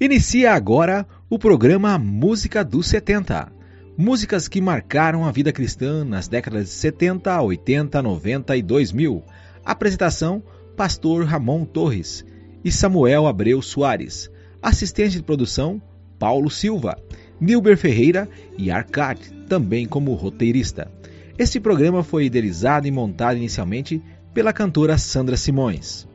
Inicia 0.00 0.52
agora 0.52 1.04
o 1.28 1.40
programa 1.40 1.98
Música 1.98 2.64
dos 2.64 2.86
70. 2.86 3.50
Músicas 3.96 4.46
que 4.46 4.60
marcaram 4.60 5.24
a 5.24 5.32
vida 5.32 5.52
cristã 5.52 6.04
nas 6.04 6.28
décadas 6.28 6.66
de 6.66 6.70
70, 6.70 7.42
80, 7.42 8.00
90 8.00 8.56
e 8.56 8.62
2000. 8.62 9.24
Apresentação: 9.64 10.40
Pastor 10.76 11.24
Ramon 11.24 11.64
Torres 11.64 12.24
e 12.64 12.70
Samuel 12.70 13.26
Abreu 13.26 13.60
Soares. 13.60 14.30
Assistente 14.62 15.16
de 15.16 15.22
produção: 15.24 15.82
Paulo 16.16 16.48
Silva, 16.48 16.96
Nilber 17.40 17.76
Ferreira 17.76 18.28
e 18.56 18.70
Arcade, 18.70 19.32
também 19.48 19.84
como 19.84 20.14
roteirista. 20.14 20.88
Este 21.36 21.58
programa 21.58 22.04
foi 22.04 22.26
idealizado 22.26 22.86
e 22.86 22.92
montado 22.92 23.36
inicialmente 23.36 24.00
pela 24.32 24.52
cantora 24.52 24.96
Sandra 24.96 25.36
Simões. 25.36 26.07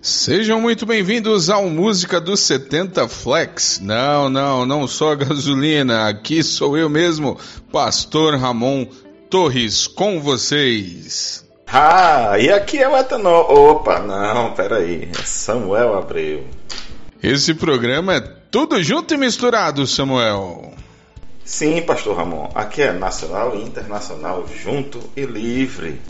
Sejam 0.00 0.60
muito 0.60 0.84
bem-vindos 0.84 1.48
ao 1.48 1.68
Música 1.68 2.20
dos 2.20 2.40
70 2.40 3.08
Flex. 3.08 3.80
Não, 3.80 4.28
não, 4.28 4.66
não 4.66 4.86
sou 4.86 5.10
a 5.10 5.14
gasolina, 5.14 6.08
aqui 6.08 6.42
sou 6.42 6.76
eu 6.76 6.88
mesmo, 6.88 7.38
Pastor 7.72 8.36
Ramon 8.36 8.86
Torres, 9.30 9.86
com 9.86 10.20
vocês. 10.20 11.44
Ah, 11.66 12.38
e 12.38 12.50
aqui 12.50 12.78
é 12.78 12.88
o 12.88 12.96
etanol. 12.96 13.50
Opa, 13.50 13.98
não, 13.98 14.52
peraí, 14.52 15.08
é 15.10 15.22
Samuel 15.24 15.98
Abreu. 15.98 16.44
Esse 17.22 17.54
programa 17.54 18.14
é 18.14 18.20
tudo 18.20 18.82
junto 18.82 19.14
e 19.14 19.16
misturado, 19.16 19.86
Samuel. 19.86 20.74
Sim, 21.44 21.82
Pastor 21.82 22.16
Ramon, 22.16 22.50
aqui 22.54 22.82
é 22.82 22.92
nacional 22.92 23.56
e 23.56 23.62
internacional, 23.62 24.46
junto 24.46 25.00
e 25.16 25.24
livre. 25.24 26.00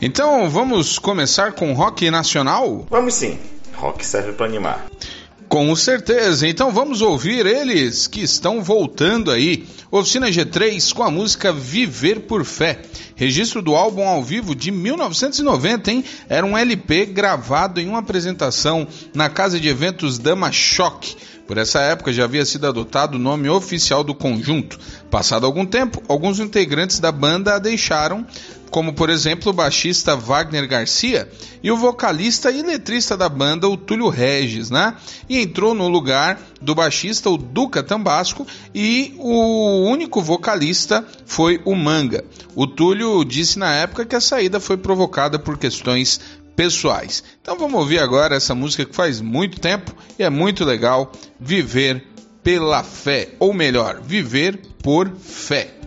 Então 0.00 0.48
vamos 0.48 0.98
começar 0.98 1.52
com 1.52 1.72
rock 1.72 2.10
nacional? 2.10 2.86
Vamos 2.90 3.14
sim. 3.14 3.38
Rock 3.74 4.04
serve 4.04 4.32
para 4.32 4.46
animar. 4.46 4.86
Com 5.48 5.74
certeza. 5.76 6.48
Então 6.48 6.72
vamos 6.72 7.00
ouvir 7.00 7.46
eles 7.46 8.06
que 8.06 8.22
estão 8.22 8.62
voltando 8.62 9.30
aí. 9.30 9.66
Oficina 9.90 10.28
G3 10.28 10.92
com 10.92 11.02
a 11.02 11.10
música 11.10 11.52
Viver 11.52 12.20
por 12.20 12.44
Fé. 12.44 12.80
Registro 13.14 13.62
do 13.62 13.76
álbum 13.76 14.08
ao 14.08 14.22
vivo 14.22 14.54
de 14.54 14.72
1990, 14.72 15.92
hein? 15.92 16.04
Era 16.28 16.44
um 16.44 16.58
LP 16.58 17.06
gravado 17.06 17.80
em 17.80 17.88
uma 17.88 18.00
apresentação 18.00 18.88
na 19.14 19.28
casa 19.28 19.60
de 19.60 19.68
eventos 19.68 20.18
Dama 20.18 20.50
Choque. 20.50 21.16
Por 21.46 21.58
essa 21.58 21.80
época 21.80 22.12
já 22.12 22.24
havia 22.24 22.44
sido 22.44 22.66
adotado 22.66 23.16
o 23.16 23.20
nome 23.20 23.48
oficial 23.48 24.02
do 24.02 24.14
conjunto. 24.14 24.78
Passado 25.10 25.44
algum 25.44 25.66
tempo, 25.66 26.02
alguns 26.08 26.40
integrantes 26.40 26.98
da 26.98 27.12
banda 27.12 27.54
a 27.54 27.58
deixaram, 27.58 28.26
como 28.74 28.92
por 28.92 29.08
exemplo 29.08 29.50
o 29.50 29.54
baixista 29.54 30.16
Wagner 30.16 30.66
Garcia 30.66 31.30
e 31.62 31.70
o 31.70 31.76
vocalista 31.76 32.50
e 32.50 32.60
letrista 32.60 33.16
da 33.16 33.28
banda, 33.28 33.68
o 33.68 33.76
Túlio 33.76 34.08
Regis, 34.08 34.68
né? 34.68 34.96
E 35.28 35.38
entrou 35.38 35.76
no 35.76 35.86
lugar 35.86 36.40
do 36.60 36.74
baixista 36.74 37.30
o 37.30 37.38
Duca 37.38 37.84
Tambasco 37.84 38.44
e 38.74 39.14
o 39.16 39.88
único 39.88 40.20
vocalista 40.20 41.06
foi 41.24 41.60
o 41.64 41.72
Manga. 41.76 42.24
O 42.56 42.66
Túlio 42.66 43.24
disse 43.24 43.60
na 43.60 43.72
época 43.72 44.04
que 44.04 44.16
a 44.16 44.20
saída 44.20 44.58
foi 44.58 44.76
provocada 44.76 45.38
por 45.38 45.56
questões 45.56 46.20
pessoais. 46.56 47.22
Então 47.40 47.56
vamos 47.56 47.78
ouvir 47.78 48.00
agora 48.00 48.34
essa 48.34 48.56
música 48.56 48.84
que 48.84 48.96
faz 48.96 49.20
muito 49.20 49.60
tempo 49.60 49.94
e 50.18 50.24
é 50.24 50.28
muito 50.28 50.64
legal, 50.64 51.12
Viver 51.38 52.04
pela 52.42 52.82
Fé, 52.82 53.36
ou 53.38 53.54
melhor, 53.54 54.00
Viver 54.02 54.58
por 54.82 55.14
Fé. 55.16 55.83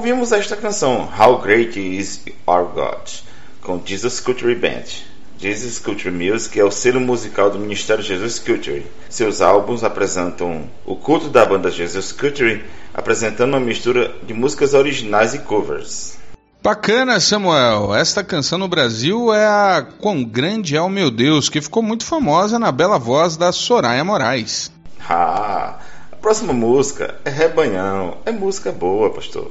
Ouvimos 0.00 0.32
esta 0.32 0.56
canção, 0.56 1.06
How 1.14 1.42
Great 1.42 1.78
Is 1.78 2.22
Our 2.46 2.64
God, 2.68 3.06
com 3.60 3.82
Jesus 3.84 4.18
Culture 4.18 4.54
Band. 4.54 4.84
Jesus 5.38 5.78
Culture 5.78 6.10
Music 6.10 6.58
é 6.58 6.64
o 6.64 6.70
selo 6.70 6.98
musical 6.98 7.50
do 7.50 7.58
Ministério 7.58 8.02
Jesus 8.02 8.38
Culture. 8.38 8.86
Seus 9.10 9.42
álbuns 9.42 9.84
apresentam 9.84 10.70
o 10.86 10.96
culto 10.96 11.28
da 11.28 11.44
banda 11.44 11.70
Jesus 11.70 12.12
Culture, 12.12 12.64
apresentando 12.94 13.50
uma 13.50 13.60
mistura 13.60 14.16
de 14.22 14.32
músicas 14.32 14.72
originais 14.72 15.34
e 15.34 15.40
covers. 15.40 16.16
Bacana, 16.62 17.20
Samuel. 17.20 17.94
Esta 17.94 18.24
canção 18.24 18.56
no 18.58 18.68
Brasil 18.68 19.34
é 19.34 19.46
a 19.46 19.86
Quão 19.98 20.24
Grande 20.24 20.76
é 20.76 20.80
o 20.80 20.88
Meu 20.88 21.10
Deus, 21.10 21.50
que 21.50 21.60
ficou 21.60 21.82
muito 21.82 22.06
famosa 22.06 22.58
na 22.58 22.72
bela 22.72 22.98
voz 22.98 23.36
da 23.36 23.52
Soraya 23.52 24.02
Moraes. 24.02 24.72
Ah, 25.06 25.78
a 26.10 26.16
próxima 26.16 26.54
música 26.54 27.16
é 27.22 27.28
Rebanhão. 27.28 28.16
É 28.24 28.32
música 28.32 28.72
boa, 28.72 29.10
pastor. 29.10 29.50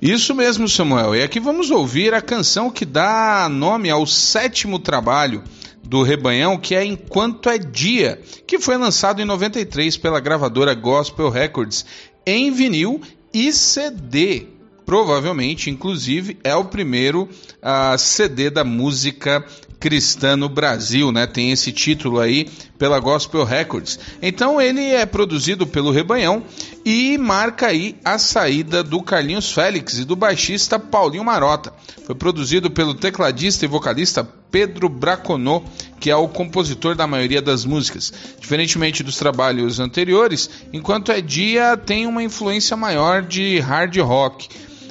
Isso 0.00 0.32
mesmo, 0.32 0.68
Samuel. 0.68 1.16
E 1.16 1.22
aqui 1.22 1.40
vamos 1.40 1.72
ouvir 1.72 2.14
a 2.14 2.22
canção 2.22 2.70
que 2.70 2.84
dá 2.84 3.48
nome 3.50 3.90
ao 3.90 4.06
sétimo 4.06 4.78
trabalho 4.78 5.42
do 5.82 6.04
Rebanhão, 6.04 6.56
que 6.56 6.76
é 6.76 6.84
Enquanto 6.84 7.50
é 7.50 7.58
Dia, 7.58 8.20
que 8.46 8.60
foi 8.60 8.76
lançado 8.76 9.20
em 9.20 9.24
93 9.24 9.96
pela 9.96 10.20
gravadora 10.20 10.72
Gospel 10.72 11.30
Records 11.30 11.84
em 12.24 12.52
vinil 12.52 13.00
e 13.34 13.52
CD. 13.52 14.46
Provavelmente, 14.86 15.68
inclusive, 15.68 16.38
é 16.44 16.54
o 16.54 16.64
primeiro 16.64 17.24
uh, 17.24 17.28
ah, 17.60 17.98
CD 17.98 18.50
da 18.50 18.64
música 18.64 19.44
cristã 19.78 20.36
no 20.36 20.48
Brasil, 20.48 21.12
né? 21.12 21.26
Tem 21.26 21.50
esse 21.52 21.72
título 21.72 22.20
aí 22.20 22.48
pela 22.78 22.98
Gospel 22.98 23.44
Records. 23.44 23.98
Então 24.20 24.60
ele 24.60 24.84
é 24.84 25.06
produzido 25.06 25.66
pelo 25.66 25.90
Rebanhão 25.90 26.42
e 26.84 27.16
marca 27.18 27.68
aí 27.68 27.96
a 28.04 28.18
saída 28.18 28.82
do 28.82 29.02
Carlinhos 29.02 29.52
Félix 29.52 29.98
e 29.98 30.04
do 30.04 30.16
baixista 30.16 30.78
Paulinho 30.78 31.24
Marota. 31.24 31.72
Foi 32.06 32.14
produzido 32.14 32.70
pelo 32.70 32.94
tecladista 32.94 33.64
e 33.64 33.68
vocalista 33.68 34.26
Pedro 34.50 34.88
Braconô 34.88 35.62
que 36.00 36.10
é 36.10 36.16
o 36.16 36.28
compositor 36.28 36.94
da 36.94 37.06
maioria 37.06 37.42
das 37.42 37.64
músicas. 37.64 38.12
Diferentemente 38.40 39.02
dos 39.02 39.16
trabalhos 39.16 39.80
anteriores, 39.80 40.48
Enquanto 40.72 41.12
é 41.12 41.20
Dia 41.20 41.76
tem 41.76 42.06
uma 42.06 42.22
influência 42.22 42.76
maior 42.76 43.22
de 43.22 43.58
hard 43.58 43.96
rock. 43.98 44.48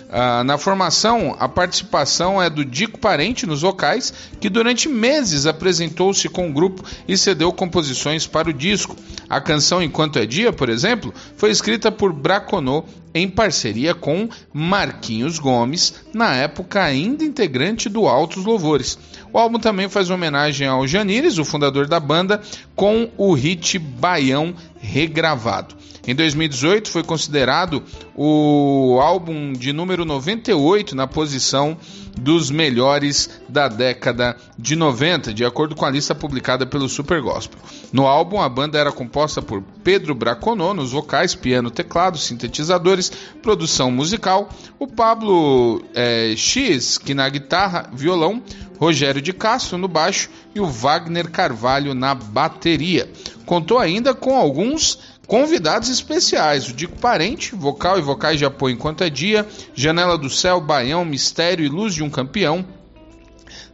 Ah, 0.09 0.41
na 0.43 0.57
formação, 0.57 1.35
a 1.37 1.49
participação 1.49 2.41
é 2.41 2.49
do 2.49 2.63
Dico 2.63 2.97
Parente 2.97 3.45
nos 3.45 3.61
vocais, 3.61 4.13
que 4.39 4.49
durante 4.49 4.87
meses 4.87 5.45
apresentou-se 5.45 6.29
com 6.29 6.49
o 6.49 6.53
grupo 6.53 6.83
e 7.07 7.17
cedeu 7.17 7.51
composições 7.51 8.25
para 8.25 8.49
o 8.49 8.53
disco. 8.53 8.95
A 9.29 9.41
canção 9.41 9.83
Enquanto 9.83 10.17
é 10.17 10.25
Dia, 10.25 10.53
por 10.53 10.69
exemplo, 10.69 11.13
foi 11.35 11.51
escrita 11.51 11.91
por 11.91 12.13
Braconô 12.13 12.85
em 13.13 13.27
parceria 13.27 13.93
com 13.93 14.29
Marquinhos 14.53 15.39
Gomes, 15.39 15.95
na 16.13 16.35
época 16.35 16.83
ainda 16.83 17.23
integrante 17.23 17.89
do 17.89 18.07
Altos 18.07 18.45
Louvores. 18.45 18.97
O 19.33 19.37
álbum 19.37 19.59
também 19.59 19.89
faz 19.89 20.09
homenagem 20.09 20.67
ao 20.67 20.87
Janires, 20.87 21.37
o 21.37 21.43
fundador 21.43 21.87
da 21.87 21.99
banda, 21.99 22.41
com 22.75 23.09
o 23.17 23.33
hit 23.33 23.77
Baião 23.77 24.53
regravado. 24.79 25.75
Em 26.07 26.15
2018 26.15 26.89
foi 26.89 27.03
considerado 27.03 27.83
o 28.15 28.97
álbum 29.01 29.51
de 29.51 29.73
número 29.73 30.05
98 30.05 30.95
na 30.95 31.05
posição 31.05 31.77
dos 32.17 32.49
melhores 32.49 33.29
da 33.49 33.67
década 33.67 34.37
de 34.57 34.77
90, 34.77 35.33
de 35.33 35.43
acordo 35.43 35.75
com 35.75 35.85
a 35.85 35.89
lista 35.89 36.15
publicada 36.15 36.65
pelo 36.65 36.87
Super 36.87 37.21
Gospel. 37.21 37.59
No 37.91 38.07
álbum, 38.07 38.39
a 38.39 38.47
banda 38.47 38.79
era 38.79 38.89
composta 38.89 39.41
por 39.41 39.61
Pedro 39.83 40.15
Braconô 40.15 40.73
nos 40.73 40.93
vocais, 40.93 41.35
piano, 41.35 41.69
teclado, 41.69 42.17
sintetizadores, 42.17 43.11
produção 43.43 43.91
musical, 43.91 44.49
o 44.79 44.87
Pablo 44.87 45.83
é, 45.93 46.33
X, 46.37 46.97
que 46.97 47.13
na 47.13 47.27
guitarra, 47.27 47.89
violão, 47.93 48.41
Rogério 48.79 49.21
de 49.21 49.33
Castro 49.33 49.77
no 49.77 49.87
baixo 49.87 50.29
e 50.53 50.59
o 50.59 50.67
Wagner 50.67 51.29
Carvalho 51.29 51.93
na 51.93 52.13
bateria. 52.13 53.11
Contou 53.45 53.79
ainda 53.79 54.13
com 54.13 54.35
alguns 54.35 54.99
convidados 55.27 55.89
especiais: 55.89 56.67
o 56.69 56.74
Dico 56.74 56.98
Parente, 56.98 57.53
vocal 57.53 58.00
e 58.00 58.01
vocais 58.01 58.39
de 58.39 58.46
apoio 58.46 58.74
enquanto 58.74 59.03
é 59.03 59.10
dia, 59.10 59.48
Janela 59.75 60.17
do 60.17 60.29
Céu, 60.29 60.60
Baião, 60.60 61.05
Mistério 61.05 61.63
e 61.65 61.69
Luz 61.69 61.93
de 61.93 62.01
um 62.01 62.10
Campeão. 62.10 62.65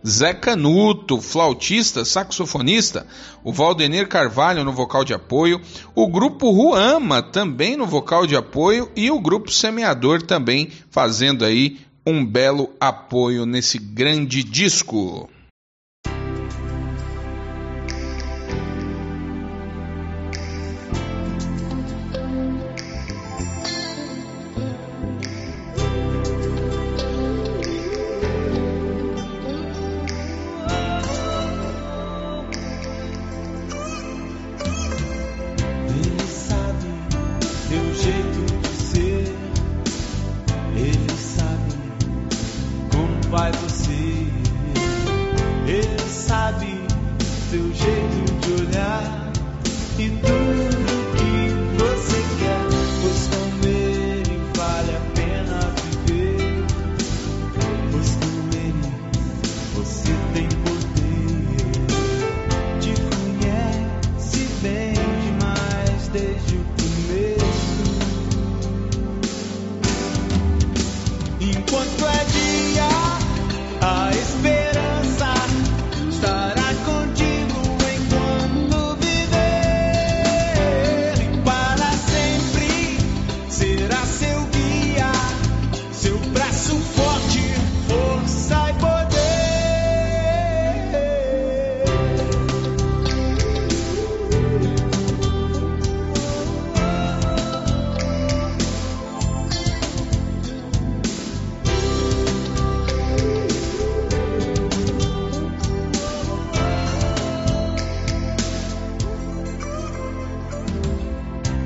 Zé 0.05 0.33
Canuto, 0.33 1.22
flautista, 1.22 2.03
saxofonista, 2.03 3.07
o 3.41 3.53
Valdenir 3.53 4.10
Carvalho 4.10 4.65
no 4.65 4.74
vocal 4.74 5.05
de 5.05 5.13
apoio, 5.13 5.62
o 5.95 6.07
grupo 6.10 6.51
Ruama 6.51 7.22
também 7.22 7.77
no 7.77 7.86
vocal 7.86 8.27
de 8.27 8.36
apoio. 8.36 8.91
E 8.98 9.10
o 9.10 9.22
grupo 9.22 9.50
Semeador 9.50 10.22
também 10.22 10.69
fazendo 10.89 11.45
aí 11.45 11.79
um 12.05 12.25
belo 12.25 12.69
apoio 12.81 13.45
nesse 13.45 13.79
grande 13.79 14.43
disco. 14.43 15.29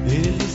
Ele 0.09 0.47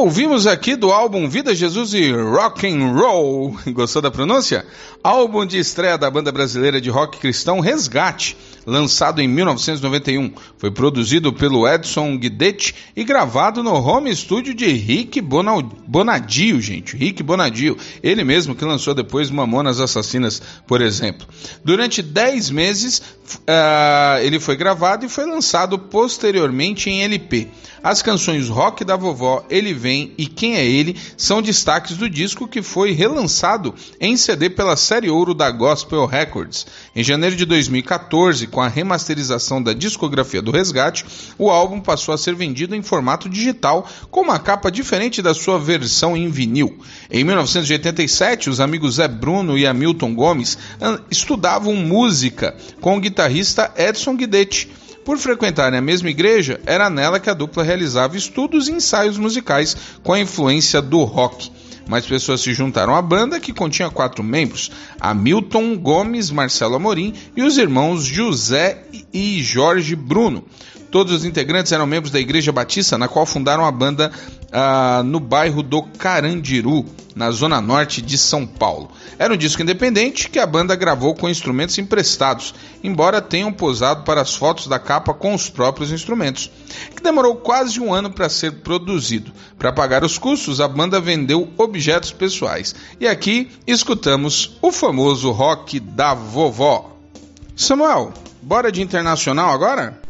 Ouvimos 0.00 0.46
aqui 0.46 0.76
do 0.76 0.90
álbum 0.90 1.28
Vida 1.28 1.54
Jesus 1.54 1.92
e 1.92 2.10
Rock 2.10 2.66
and 2.66 2.94
Roll. 2.94 3.54
Gostou 3.68 4.00
da 4.00 4.10
pronúncia? 4.10 4.64
Álbum 5.04 5.44
de 5.44 5.58
estreia 5.58 5.98
da 5.98 6.10
banda 6.10 6.32
brasileira 6.32 6.80
de 6.80 6.88
rock 6.88 7.18
cristão 7.18 7.60
Resgate 7.60 8.34
lançado 8.66 9.20
em 9.20 9.28
1991. 9.28 10.32
Foi 10.58 10.70
produzido 10.70 11.32
pelo 11.32 11.68
Edson 11.68 12.16
Guidetti 12.16 12.74
e 12.94 13.04
gravado 13.04 13.62
no 13.62 13.72
home 13.72 14.14
studio 14.14 14.54
de 14.54 14.66
Rick 14.66 15.20
Bonadio, 15.20 16.60
gente. 16.60 16.96
Rick 16.96 17.22
Bonadio, 17.22 17.76
ele 18.02 18.24
mesmo 18.24 18.54
que 18.54 18.64
lançou 18.64 18.94
depois 18.94 19.30
Mamonas 19.30 19.80
Assassinas, 19.80 20.40
por 20.66 20.80
exemplo. 20.80 21.26
Durante 21.64 22.02
10 22.02 22.50
meses, 22.50 23.02
uh, 23.36 24.20
ele 24.22 24.40
foi 24.40 24.56
gravado 24.56 25.04
e 25.04 25.08
foi 25.08 25.26
lançado 25.26 25.78
posteriormente 25.78 26.88
em 26.90 27.02
LP. 27.02 27.48
As 27.82 28.02
canções 28.02 28.48
Rock 28.48 28.84
da 28.84 28.94
Vovó, 28.94 29.42
Ele 29.48 29.72
Vem 29.72 30.12
e 30.18 30.26
Quem 30.26 30.56
é 30.56 30.64
Ele 30.64 30.96
são 31.16 31.40
destaques 31.40 31.96
do 31.96 32.10
disco 32.10 32.46
que 32.46 32.60
foi 32.60 32.92
relançado 32.92 33.74
em 33.98 34.18
CD 34.18 34.50
pela 34.50 34.76
série 34.76 35.08
Ouro 35.08 35.32
da 35.32 35.50
Gospel 35.50 36.04
Records. 36.04 36.66
Em 36.94 37.02
janeiro 37.02 37.34
de 37.36 37.46
2014, 37.46 38.46
com 38.48 38.60
a 38.60 38.68
remasterização 38.68 39.62
da 39.62 39.72
discografia 39.72 40.42
do 40.42 40.50
Resgate, 40.50 41.06
o 41.38 41.48
álbum 41.48 41.80
passou 41.80 42.12
a 42.12 42.18
ser 42.18 42.34
vendido 42.34 42.76
em 42.76 42.82
formato 42.82 43.30
digital, 43.30 43.88
com 44.10 44.20
uma 44.20 44.38
capa 44.38 44.70
diferente 44.70 45.22
da 45.22 45.32
sua 45.32 45.58
versão 45.58 46.14
em 46.14 46.28
vinil. 46.28 46.78
Em 47.10 47.24
1987, 47.24 48.50
os 48.50 48.60
amigos 48.60 48.96
Zé 48.96 49.08
Bruno 49.08 49.56
e 49.56 49.66
Hamilton 49.66 50.14
Gomes 50.14 50.58
estudavam 51.10 51.74
música 51.76 52.54
com 52.78 52.98
o 52.98 53.00
guitarrista 53.20 53.70
Edson 53.76 54.16
Guidetti. 54.16 54.70
Por 55.04 55.18
frequentarem 55.18 55.78
a 55.78 55.82
mesma 55.82 56.08
igreja, 56.08 56.60
era 56.64 56.88
nela 56.88 57.20
que 57.20 57.28
a 57.28 57.34
dupla 57.34 57.62
realizava 57.62 58.16
estudos 58.16 58.68
e 58.68 58.72
ensaios 58.72 59.18
musicais 59.18 59.76
com 60.02 60.12
a 60.12 60.20
influência 60.20 60.80
do 60.80 61.02
rock. 61.04 61.50
Mais 61.86 62.06
pessoas 62.06 62.40
se 62.40 62.54
juntaram 62.54 62.94
à 62.94 63.02
banda, 63.02 63.40
que 63.40 63.52
continha 63.52 63.90
quatro 63.90 64.22
membros: 64.22 64.70
Hamilton 64.98 65.76
Gomes, 65.76 66.30
Marcelo 66.30 66.76
Amorim 66.76 67.12
e 67.36 67.42
os 67.42 67.58
irmãos 67.58 68.04
José 68.04 68.84
e 69.12 69.42
Jorge 69.42 69.96
Bruno. 69.96 70.44
Todos 70.90 71.12
os 71.12 71.24
integrantes 71.24 71.70
eram 71.70 71.86
membros 71.86 72.12
da 72.12 72.18
Igreja 72.18 72.50
Batista, 72.50 72.98
na 72.98 73.06
qual 73.06 73.24
fundaram 73.24 73.64
a 73.64 73.70
banda 73.70 74.10
ah, 74.52 75.02
no 75.04 75.20
bairro 75.20 75.62
do 75.62 75.82
Carandiru, 75.82 76.84
na 77.14 77.30
zona 77.30 77.60
norte 77.60 78.02
de 78.02 78.18
São 78.18 78.44
Paulo. 78.44 78.90
Era 79.16 79.32
um 79.32 79.36
disco 79.36 79.62
independente 79.62 80.28
que 80.28 80.38
a 80.38 80.46
banda 80.46 80.74
gravou 80.74 81.14
com 81.14 81.28
instrumentos 81.28 81.78
emprestados, 81.78 82.54
embora 82.82 83.20
tenham 83.20 83.52
posado 83.52 84.02
para 84.02 84.20
as 84.20 84.34
fotos 84.34 84.66
da 84.66 84.80
capa 84.80 85.14
com 85.14 85.32
os 85.32 85.48
próprios 85.48 85.92
instrumentos, 85.92 86.50
que 86.96 87.02
demorou 87.02 87.36
quase 87.36 87.78
um 87.78 87.94
ano 87.94 88.10
para 88.10 88.28
ser 88.28 88.52
produzido. 88.62 89.30
Para 89.56 89.72
pagar 89.72 90.02
os 90.02 90.18
custos, 90.18 90.60
a 90.60 90.66
banda 90.66 90.98
vendeu 90.98 91.48
objetos 91.56 92.10
pessoais. 92.10 92.74
E 92.98 93.06
aqui 93.06 93.48
escutamos 93.64 94.58
o 94.60 94.72
famoso 94.72 95.30
rock 95.30 95.78
da 95.78 96.14
vovó. 96.14 96.96
Samuel, 97.54 98.12
bora 98.42 98.72
de 98.72 98.82
internacional 98.82 99.50
agora? 99.50 100.00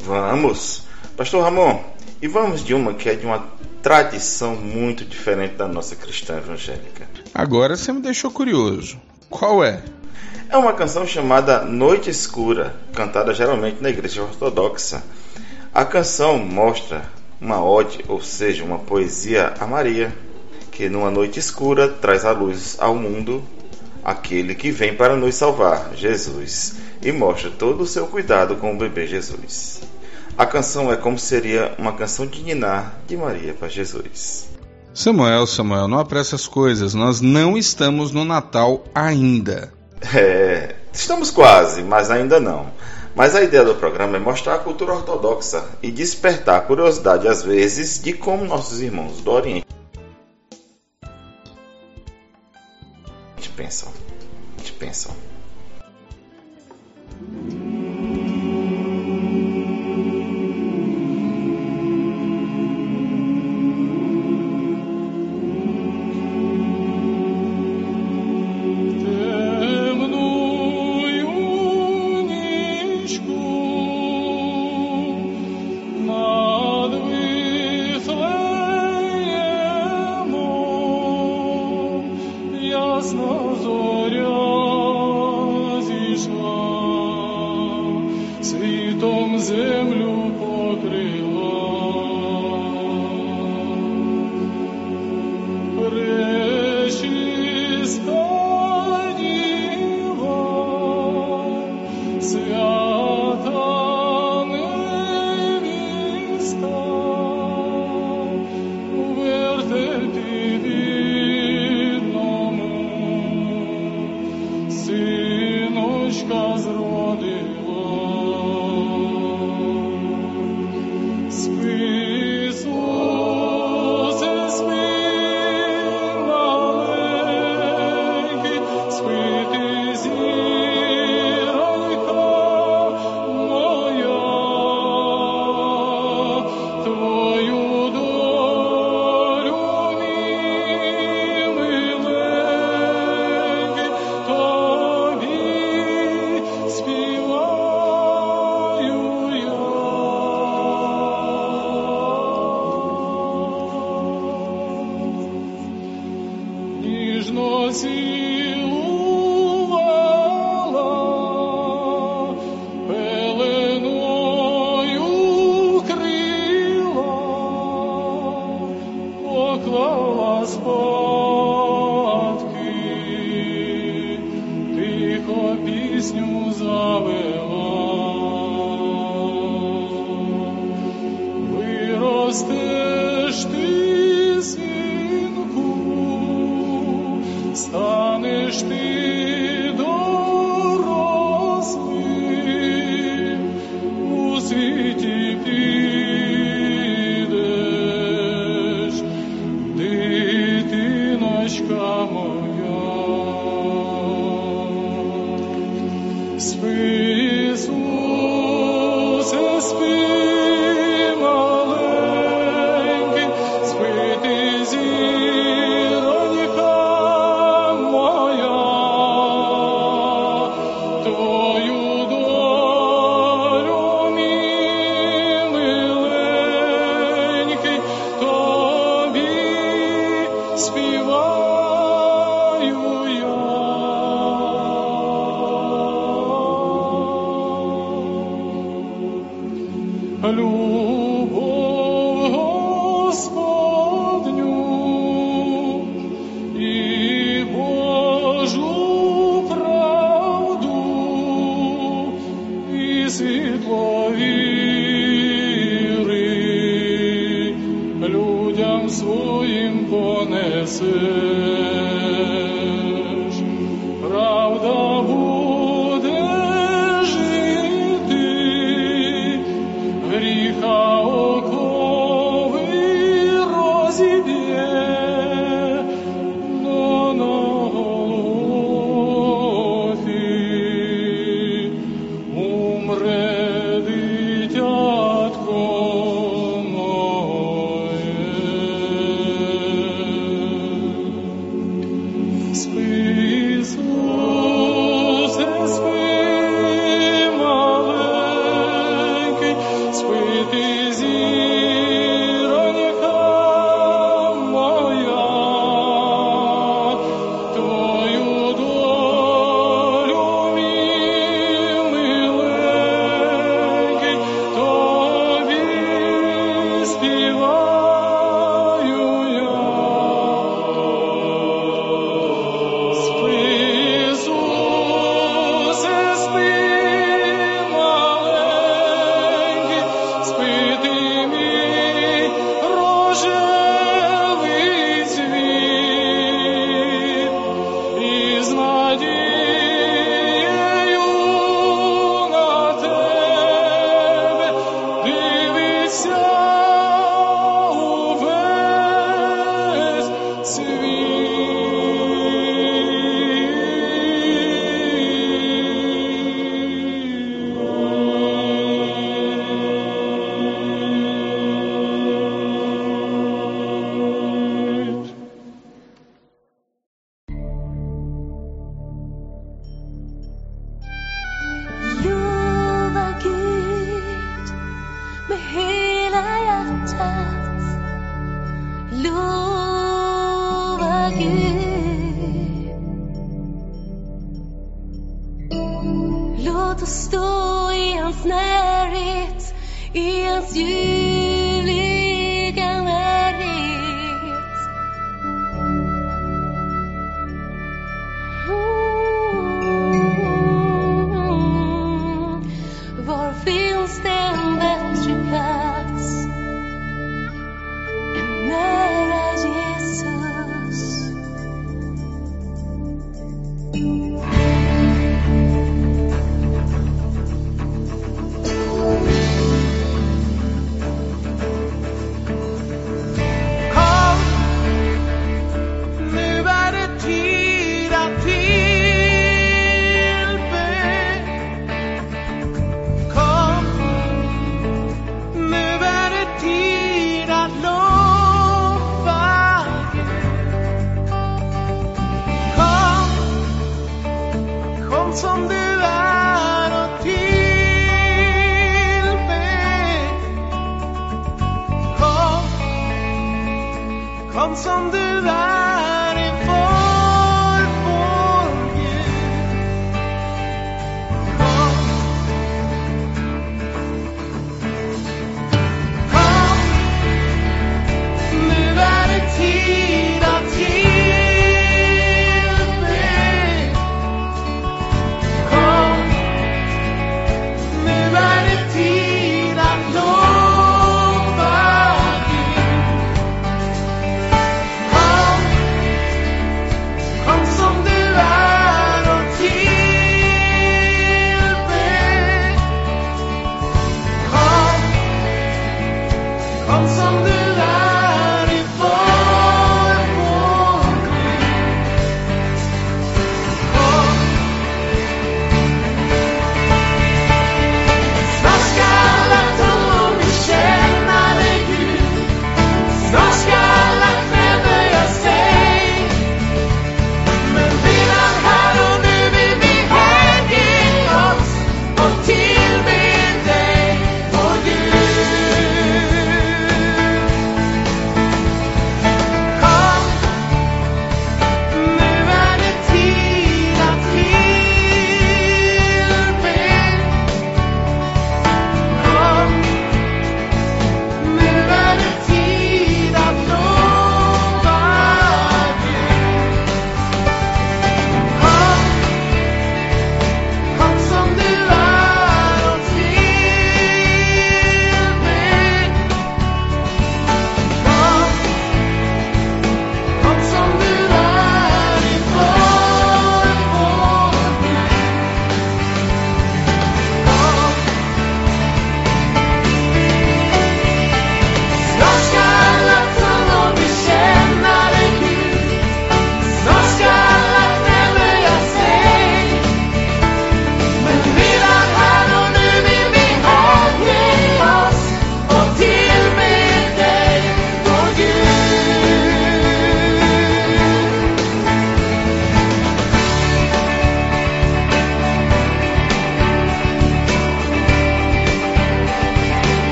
Vamos. 0.00 0.82
Pastor 1.16 1.42
Ramon, 1.42 1.82
e 2.20 2.26
vamos 2.26 2.64
de 2.64 2.74
uma 2.74 2.94
que 2.94 3.08
é 3.08 3.14
de 3.14 3.24
uma 3.24 3.46
tradição 3.82 4.56
muito 4.56 5.04
diferente 5.04 5.54
da 5.56 5.68
nossa 5.68 5.94
cristã 5.94 6.38
evangélica. 6.38 7.08
Agora 7.34 7.76
você 7.76 7.92
me 7.92 8.00
deixou 8.00 8.30
curioso. 8.30 8.98
Qual 9.28 9.62
é? 9.62 9.82
É 10.48 10.56
uma 10.56 10.72
canção 10.72 11.06
chamada 11.06 11.64
Noite 11.64 12.10
Escura, 12.10 12.74
cantada 12.94 13.34
geralmente 13.34 13.82
na 13.82 13.90
igreja 13.90 14.22
ortodoxa. 14.22 15.02
A 15.72 15.84
canção 15.84 16.38
mostra 16.38 17.04
uma 17.40 17.62
ode, 17.62 18.04
ou 18.08 18.22
seja, 18.22 18.64
uma 18.64 18.78
poesia 18.78 19.54
a 19.58 19.66
Maria, 19.66 20.14
que 20.70 20.88
numa 20.88 21.10
noite 21.10 21.38
escura 21.38 21.88
traz 21.88 22.24
a 22.24 22.32
luz 22.32 22.76
ao 22.80 22.94
mundo 22.94 23.42
aquele 24.04 24.54
que 24.54 24.70
vem 24.70 24.94
para 24.94 25.16
nos 25.16 25.34
salvar, 25.34 25.92
Jesus, 25.94 26.74
e 27.02 27.10
mostra 27.10 27.50
todo 27.50 27.82
o 27.82 27.86
seu 27.86 28.06
cuidado 28.06 28.56
com 28.56 28.74
o 28.74 28.78
bebê 28.78 29.06
Jesus. 29.06 29.80
A 30.36 30.44
canção 30.44 30.92
é 30.92 30.96
como 30.96 31.18
seria 31.18 31.74
uma 31.78 31.92
canção 31.94 32.26
de 32.26 32.42
Niná 32.42 32.92
de 33.06 33.16
Maria 33.16 33.54
para 33.54 33.68
Jesus. 33.68 34.48
Samuel, 34.92 35.46
Samuel, 35.46 35.88
não 35.88 35.98
apressa 35.98 36.36
as 36.36 36.46
coisas, 36.46 36.92
nós 36.92 37.20
não 37.20 37.56
estamos 37.56 38.12
no 38.12 38.24
Natal 38.24 38.84
ainda. 38.94 39.72
É, 40.14 40.74
estamos 40.92 41.30
quase, 41.30 41.82
mas 41.82 42.10
ainda 42.10 42.38
não. 42.38 42.66
Mas 43.16 43.34
a 43.34 43.42
ideia 43.42 43.64
do 43.64 43.76
programa 43.76 44.16
é 44.16 44.20
mostrar 44.20 44.56
a 44.56 44.58
cultura 44.58 44.92
ortodoxa 44.92 45.64
e 45.82 45.90
despertar 45.90 46.58
a 46.58 46.60
curiosidade, 46.60 47.26
às 47.26 47.42
vezes, 47.42 48.02
de 48.02 48.12
como 48.12 48.44
nossos 48.44 48.82
irmãos 48.82 49.20
do 49.20 49.30
Oriente 49.30 49.73
pensam. 53.56 53.92
pensam. 54.78 55.14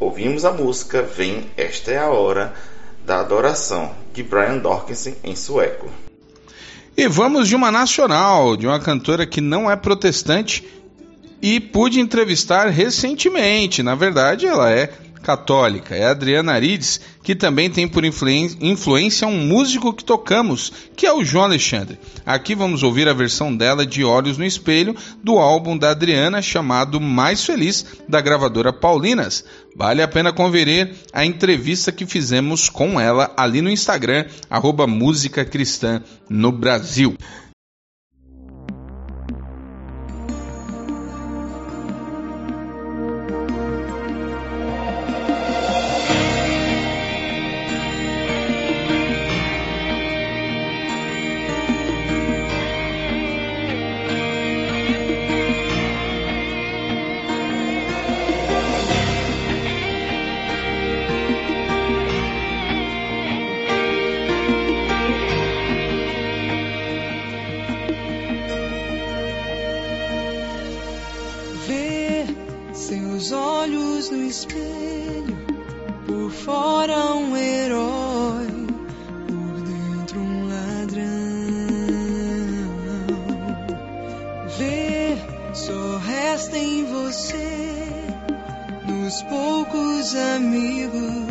Ouvimos 0.00 0.44
a 0.44 0.52
música 0.52 1.02
Vem 1.02 1.46
Esta 1.56 1.90
é 1.92 1.98
a 1.98 2.08
Hora 2.08 2.54
da 3.04 3.20
Adoração, 3.20 3.94
de 4.12 4.22
Brian 4.22 4.58
Dorkinson 4.58 5.14
em 5.24 5.34
sueco. 5.34 5.88
E 6.96 7.06
vamos 7.08 7.48
de 7.48 7.54
uma 7.54 7.70
nacional, 7.70 8.56
de 8.56 8.66
uma 8.66 8.80
cantora 8.80 9.26
que 9.26 9.40
não 9.40 9.70
é 9.70 9.76
protestante 9.76 10.66
e 11.40 11.60
pude 11.60 12.00
entrevistar 12.00 12.68
recentemente. 12.68 13.82
Na 13.82 13.94
verdade, 13.94 14.46
ela 14.46 14.70
é 14.70 14.92
católica. 15.22 15.94
É 15.94 16.06
a 16.06 16.10
Adriana 16.10 16.52
Arides, 16.52 17.00
que 17.22 17.34
também 17.34 17.68
tem 17.68 17.86
por 17.86 18.04
influência 18.04 19.26
um 19.26 19.46
músico 19.46 19.92
que 19.92 20.04
tocamos, 20.04 20.72
que 20.96 21.06
é 21.06 21.12
o 21.12 21.24
João 21.24 21.44
Alexandre. 21.44 21.98
Aqui 22.24 22.54
vamos 22.54 22.82
ouvir 22.82 23.08
a 23.08 23.12
versão 23.12 23.54
dela 23.54 23.84
de 23.84 24.04
Olhos 24.04 24.38
no 24.38 24.44
Espelho 24.44 24.96
do 25.22 25.38
álbum 25.38 25.76
da 25.76 25.90
Adriana 25.90 26.40
chamado 26.40 27.00
Mais 27.00 27.44
Feliz, 27.44 27.84
da 28.08 28.20
gravadora 28.20 28.72
Paulinas. 28.72 29.44
Vale 29.76 30.02
a 30.02 30.08
pena 30.08 30.32
conferir 30.32 30.94
a 31.12 31.24
entrevista 31.24 31.92
que 31.92 32.06
fizemos 32.06 32.68
com 32.68 33.00
ela 33.00 33.32
ali 33.36 33.62
no 33.62 33.70
Instagram, 33.70 34.24
arroba 34.50 34.86
Música 34.86 35.44
Cristã 35.44 36.02
no 36.28 36.50
Brasil. 36.50 37.16
Por 76.28 76.34
fora 76.34 77.14
um 77.14 77.34
herói, 77.34 78.66
por 79.26 79.60
dentro 79.62 80.20
um 80.20 80.48
ladrão. 80.48 81.08
Ver 84.58 85.16
só 85.54 85.96
resta 85.96 86.58
em 86.58 86.84
você, 86.84 87.86
nos 88.86 89.22
poucos 89.22 90.14
amigos, 90.14 91.27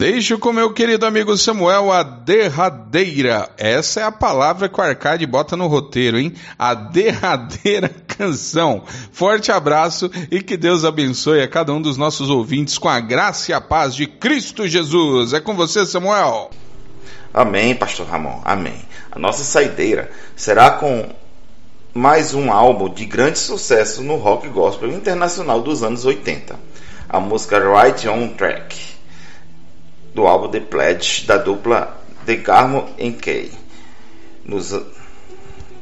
Deixo 0.00 0.38
com 0.38 0.50
meu 0.50 0.72
querido 0.72 1.04
amigo 1.04 1.36
Samuel 1.36 1.92
a 1.92 2.02
derradeira. 2.02 3.50
Essa 3.58 4.00
é 4.00 4.02
a 4.02 4.10
palavra 4.10 4.66
que 4.66 4.80
o 4.80 4.82
Arcade 4.82 5.26
bota 5.26 5.58
no 5.58 5.66
roteiro, 5.66 6.18
hein? 6.18 6.32
A 6.58 6.72
derradeira 6.72 7.90
canção. 8.08 8.82
Forte 9.12 9.52
abraço 9.52 10.10
e 10.30 10.42
que 10.42 10.56
Deus 10.56 10.86
abençoe 10.86 11.42
a 11.42 11.48
cada 11.48 11.74
um 11.74 11.82
dos 11.82 11.98
nossos 11.98 12.30
ouvintes 12.30 12.78
com 12.78 12.88
a 12.88 12.98
graça 12.98 13.50
e 13.50 13.54
a 13.54 13.60
paz 13.60 13.94
de 13.94 14.06
Cristo 14.06 14.66
Jesus. 14.66 15.34
É 15.34 15.40
com 15.40 15.54
você, 15.54 15.84
Samuel. 15.84 16.48
Amém, 17.34 17.74
Pastor 17.74 18.06
Ramon. 18.06 18.40
Amém. 18.42 18.80
A 19.12 19.18
nossa 19.18 19.44
saideira 19.44 20.10
será 20.34 20.70
com 20.70 21.10
mais 21.92 22.32
um 22.32 22.50
álbum 22.50 22.88
de 22.88 23.04
grande 23.04 23.38
sucesso 23.38 24.02
no 24.02 24.16
rock 24.16 24.48
gospel 24.48 24.90
internacional 24.92 25.60
dos 25.60 25.82
anos 25.82 26.06
80. 26.06 26.58
A 27.06 27.20
música 27.20 27.58
Right 27.58 28.08
on 28.08 28.28
Track 28.28 28.89
do 30.14 30.26
álbum 30.26 30.48
The 30.50 30.60
Pledge 30.60 31.26
da 31.26 31.36
dupla 31.36 32.00
The 32.26 32.36
Carmo 32.38 32.88
Kay. 33.20 33.52
Nos... 34.44 34.72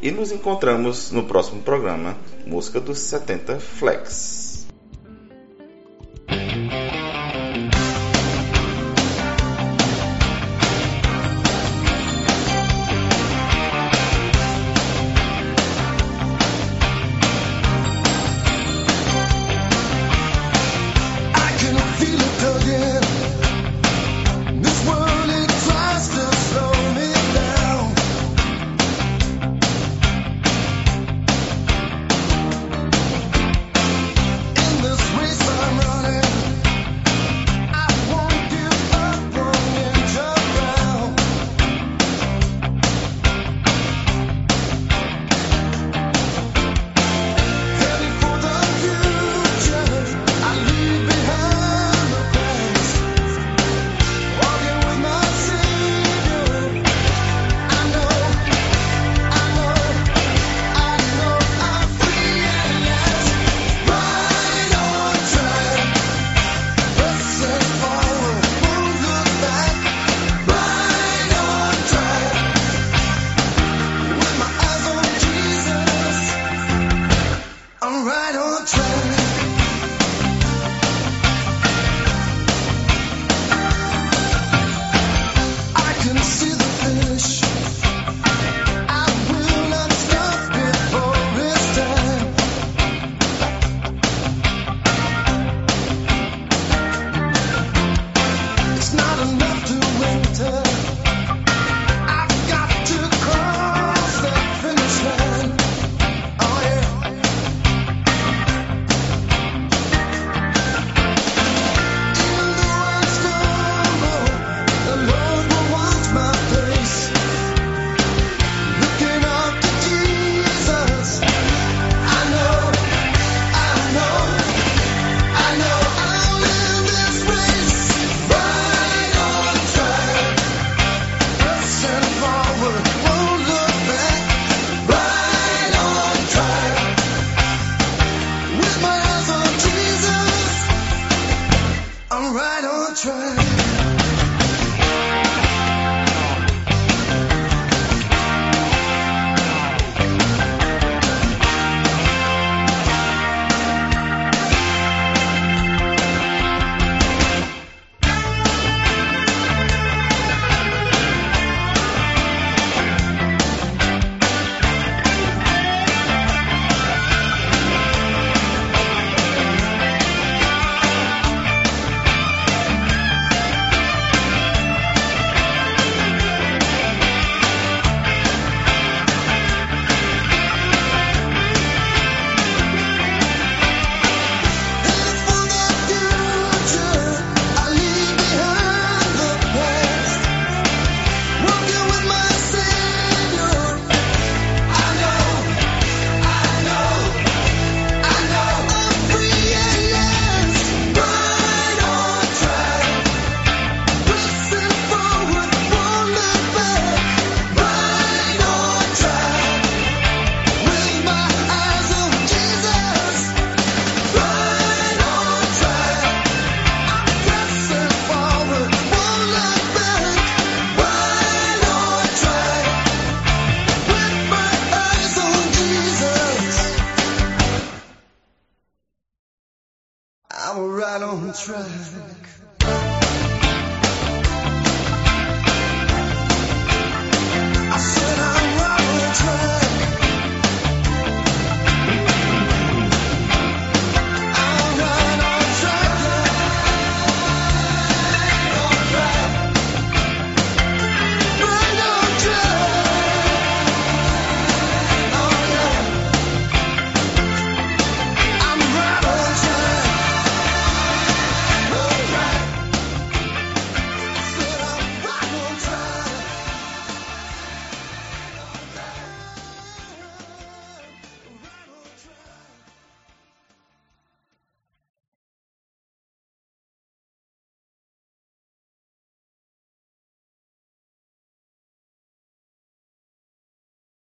E 0.01 0.11
nos 0.13 0.31
encontramos 0.31 1.11
no 1.11 1.25
próximo 1.25 1.63
programa 1.63 2.17
Música 2.47 2.81
dos 2.81 2.99
70 3.01 3.59
Flex. 3.59 4.67